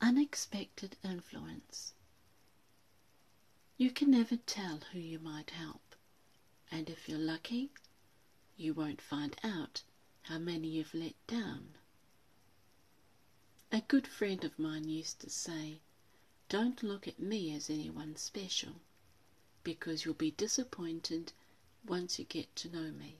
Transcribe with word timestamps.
Unexpected 0.00 0.96
influence. 1.02 1.94
You 3.78 3.90
can 3.90 4.10
never 4.10 4.36
tell 4.36 4.80
who 4.92 4.98
you 4.98 5.18
might 5.18 5.50
help, 5.50 5.96
and 6.70 6.90
if 6.90 7.08
you're 7.08 7.18
lucky, 7.18 7.70
you 8.56 8.74
won't 8.74 9.00
find 9.00 9.36
out 9.42 9.82
how 10.22 10.38
many 10.38 10.68
you've 10.68 10.94
let 10.94 11.14
down. 11.26 11.74
A 13.72 13.80
good 13.80 14.06
friend 14.06 14.44
of 14.44 14.58
mine 14.58 14.88
used 14.88 15.20
to 15.20 15.30
say, 15.30 15.80
Don't 16.48 16.82
look 16.82 17.08
at 17.08 17.18
me 17.18 17.54
as 17.54 17.70
anyone 17.70 18.16
special, 18.16 18.80
because 19.62 20.04
you'll 20.04 20.14
be 20.14 20.30
disappointed 20.30 21.32
once 21.86 22.18
you 22.18 22.24
get 22.26 22.54
to 22.56 22.68
know 22.68 22.90
me. 22.92 23.18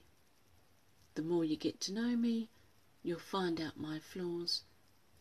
The 1.14 1.22
more 1.22 1.44
you 1.44 1.56
get 1.56 1.80
to 1.82 1.92
know 1.92 2.16
me, 2.16 2.50
you'll 3.02 3.18
find 3.18 3.60
out 3.60 3.78
my 3.78 3.98
flaws, 3.98 4.62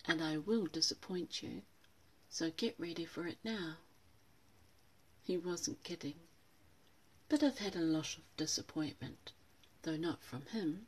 and 0.07 0.21
I 0.21 0.37
will 0.37 0.67
disappoint 0.67 1.41
you, 1.41 1.63
so 2.29 2.51
get 2.51 2.79
ready 2.79 3.05
for 3.05 3.27
it 3.27 3.37
now. 3.43 3.77
He 5.23 5.37
wasn't 5.37 5.83
kidding, 5.83 6.19
but 7.27 7.41
I've 7.41 7.57
had 7.57 7.75
a 7.75 7.79
lot 7.79 8.17
of 8.17 8.23
disappointment, 8.37 9.31
though 9.81 9.97
not 9.97 10.23
from 10.23 10.45
him, 10.47 10.87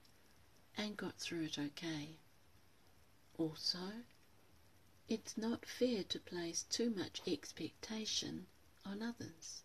and 0.78 0.96
got 0.96 1.18
through 1.18 1.44
it 1.46 1.58
okay. 1.58 2.18
Also, 3.38 4.04
it's 5.10 5.38
not 5.38 5.66
fair 5.66 6.04
to 6.04 6.20
place 6.20 6.64
too 6.70 6.90
much 6.90 7.22
expectation 7.26 8.46
on 8.86 9.02
others. 9.02 9.64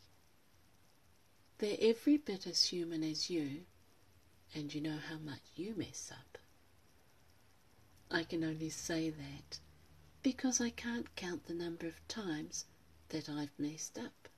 They're 1.58 1.76
every 1.80 2.16
bit 2.16 2.46
as 2.46 2.64
human 2.64 3.02
as 3.04 3.28
you, 3.28 3.66
and 4.54 4.72
you 4.72 4.80
know 4.80 4.98
how 4.98 5.18
much 5.18 5.42
you 5.54 5.74
mess 5.74 6.10
up. 6.10 6.38
I 8.22 8.24
can 8.24 8.44
only 8.44 8.70
say 8.70 9.10
that 9.10 9.58
because 10.22 10.60
I 10.60 10.70
can't 10.70 11.12
count 11.16 11.46
the 11.46 11.54
number 11.54 11.88
of 11.88 12.06
times 12.06 12.66
that 13.08 13.28
I've 13.28 13.58
messed 13.58 13.98
up. 13.98 14.28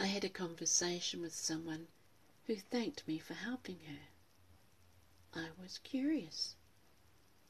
I 0.00 0.06
had 0.06 0.24
a 0.24 0.28
conversation 0.28 1.20
with 1.20 1.32
someone 1.32 1.86
who 2.46 2.56
thanked 2.56 3.06
me 3.06 3.20
for 3.20 3.34
helping 3.34 3.78
her. 3.86 4.08
I 5.32 5.50
was 5.62 5.78
curious 5.78 6.56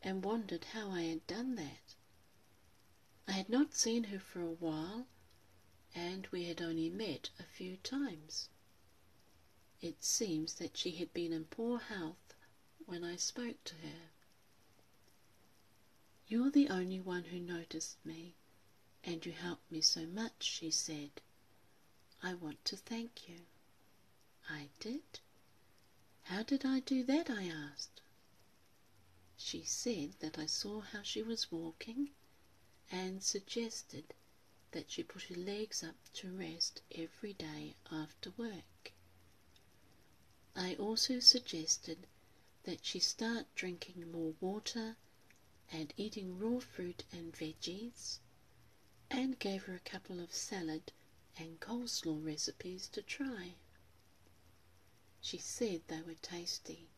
and 0.03 0.23
wondered 0.23 0.65
how 0.65 0.91
I 0.91 1.05
had 1.05 1.27
done 1.27 1.55
that. 1.55 1.95
I 3.27 3.33
had 3.33 3.49
not 3.49 3.73
seen 3.73 4.05
her 4.05 4.21
for 4.21 4.43
a 4.43 4.53
while, 4.53 5.07
and 5.95 6.29
we 6.31 6.45
had 6.45 6.61
only 6.61 6.91
met 6.91 7.31
a 7.41 7.45
few 7.45 7.79
times. 7.79 8.51
It 9.81 10.05
seems 10.05 10.53
that 10.57 10.77
she 10.77 10.91
had 10.91 11.15
been 11.15 11.33
in 11.33 11.47
poor 11.47 11.79
health 11.79 12.35
when 12.85 13.03
I 13.03 13.17
spoke 13.17 13.65
to 13.65 13.77
her. 13.77 14.11
You're 16.33 16.51
the 16.51 16.71
only 16.71 16.99
one 16.99 17.25
who 17.25 17.39
noticed 17.39 17.99
me, 18.07 18.37
and 19.05 19.27
you 19.27 19.33
helped 19.33 19.71
me 19.71 19.83
so 19.83 20.07
much, 20.07 20.43
she 20.43 20.71
said. 20.71 21.21
I 22.23 22.33
want 22.33 22.65
to 22.65 22.77
thank 22.79 23.29
you. 23.29 23.41
I 24.49 24.71
did? 24.81 25.21
How 26.23 26.43
did 26.43 26.65
I 26.65 26.81
do 26.81 27.05
that? 27.05 27.29
I 27.29 27.49
asked. 27.49 28.01
She 29.37 29.63
said 29.63 30.15
that 30.21 30.39
I 30.39 30.47
saw 30.47 30.81
how 30.81 31.03
she 31.03 31.23
was 31.23 31.53
walking 31.53 32.13
and 32.91 33.23
suggested 33.23 34.15
that 34.71 34.91
she 34.91 35.03
put 35.03 35.25
her 35.25 35.37
legs 35.37 35.83
up 35.83 35.97
to 36.15 36.33
rest 36.33 36.81
every 36.95 37.35
day 37.35 37.75
after 37.91 38.31
work. 38.39 38.95
I 40.57 40.77
also 40.77 41.21
suggested 41.21 42.07
that 42.63 42.87
she 42.87 43.01
start 43.01 43.55
drinking 43.55 44.11
more 44.11 44.33
water 44.41 44.97
and 45.73 45.93
eating 45.97 46.39
raw 46.39 46.61
fruit 46.61 47.05
and 47.13 47.33
veggies, 47.33 48.19
and 49.11 49.39
gave 49.39 49.65
her 49.65 49.75
a 49.75 49.91
couple 49.91 50.21
of 50.21 50.35
salad 50.35 50.93
and 51.39 51.59
coleslaw 51.61 52.23
recipes 52.25 52.89
to 52.89 53.03
try. 53.03 53.55
She 55.21 55.39
said 55.39 55.83
they 55.89 56.03
were 56.03 56.15
tasty 56.15 56.89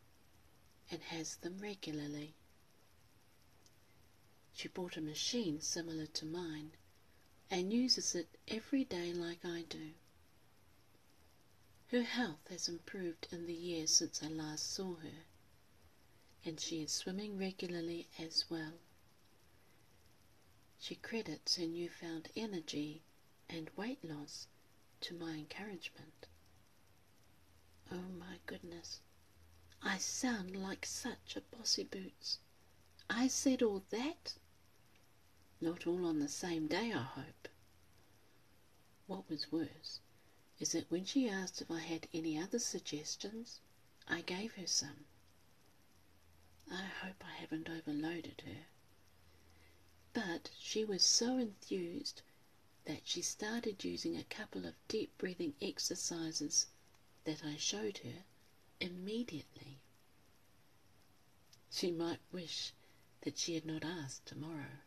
and 0.91 1.01
has 1.03 1.37
them 1.37 1.59
regularly. 1.59 2.35
She 4.53 4.69
bought 4.69 4.97
a 4.97 5.01
machine 5.01 5.61
similar 5.61 6.07
to 6.07 6.25
mine 6.27 6.73
and 7.51 7.73
uses 7.73 8.15
it 8.15 8.29
every 8.49 8.85
day 8.85 9.13
like 9.13 9.45
I 9.45 9.63
do. 9.69 9.93
Her 11.89 12.03
health 12.03 12.49
has 12.49 12.69
improved 12.69 13.29
in 13.31 13.47
the 13.47 13.55
years 13.55 13.91
since 13.91 14.23
I 14.23 14.29
last 14.29 14.73
saw 14.73 14.95
her, 14.97 15.25
and 16.45 16.61
she 16.61 16.83
is 16.83 16.93
swimming 16.93 17.39
regularly 17.39 18.07
as 18.19 18.45
well. 18.51 18.75
She 20.79 20.97
credits 20.97 21.57
her 21.57 21.67
newfound 21.67 22.29
energy 22.37 23.03
and 23.49 23.71
weight 23.77 24.05
loss 24.05 24.49
to 25.01 25.15
my 25.15 25.33
encouragement. 25.33 26.27
Oh 27.91 28.09
my 28.19 28.39
goodness, 28.47 29.01
I 29.83 29.99
sound 29.99 30.57
like 30.57 30.85
such 30.85 31.37
a 31.37 31.57
bossy 31.57 31.85
boots. 31.85 32.39
I 33.09 33.29
said 33.29 33.63
all 33.63 33.85
that? 33.91 34.35
Not 35.61 35.87
all 35.87 36.05
on 36.07 36.19
the 36.19 36.29
same 36.29 36.67
day, 36.67 36.93
I 36.93 37.03
hope. 37.03 37.49
What 39.07 39.29
was 39.29 39.53
worse 39.53 40.01
is 40.59 40.73
that 40.73 40.91
when 40.91 41.05
she 41.05 41.29
asked 41.29 41.61
if 41.61 41.71
I 41.71 41.81
had 41.81 42.09
any 42.13 42.39
other 42.39 42.59
suggestions, 42.59 43.61
I 44.09 44.21
gave 44.21 44.55
her 44.55 44.67
some. 44.67 45.05
I 46.71 46.85
hope 46.85 47.23
I 47.25 47.33
haven't 47.33 47.69
overloaded 47.69 48.43
her. 48.47 48.67
But 50.13 50.51
she 50.59 50.85
was 50.85 51.05
so 51.05 51.37
enthused 51.37 52.23
that 52.85 53.07
she 53.07 53.23
started 53.23 53.85
using 53.85 54.17
a 54.17 54.25
couple 54.25 54.65
of 54.67 54.75
deep 54.89 55.17
breathing 55.19 55.55
exercises 55.61 56.67
that 57.25 57.45
I 57.45 57.57
showed 57.57 57.99
her 57.99 58.25
immediately. 58.81 59.81
She 61.71 61.91
might 61.91 62.21
wish 62.33 62.73
that 63.23 63.39
she 63.39 63.55
had 63.55 63.67
not 63.67 63.85
asked 63.85 64.27
tomorrow. 64.27 64.79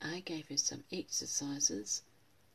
I 0.00 0.20
gave 0.20 0.48
her 0.48 0.56
some 0.56 0.84
exercises 0.90 2.02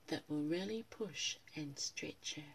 that 0.08 0.30
will 0.30 0.44
really 0.44 0.84
push 0.84 1.38
and 1.56 1.78
stretch 1.80 2.36
her. 2.36 2.54